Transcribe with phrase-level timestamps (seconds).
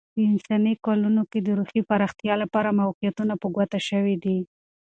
[0.13, 4.39] په انساني کلونه کې، د روحي پرمختیا لپاره موقعیتونه په ګوته شوي دي.